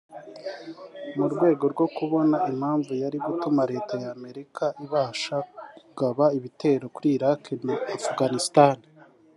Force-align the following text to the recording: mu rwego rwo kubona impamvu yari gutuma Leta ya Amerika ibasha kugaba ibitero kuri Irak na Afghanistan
mu 1.17 1.25
rwego 1.33 1.63
rwo 1.73 1.85
kubona 1.95 2.37
impamvu 2.51 2.91
yari 3.03 3.17
gutuma 3.25 3.61
Leta 3.71 3.95
ya 4.03 4.09
Amerika 4.17 4.63
ibasha 4.85 5.37
kugaba 5.83 6.25
ibitero 6.37 6.85
kuri 6.95 7.07
Irak 7.17 7.43
na 7.65 7.75
Afghanistan 7.97 8.77